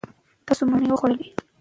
[0.45, 1.27] تاسو مڼې وخوړلې.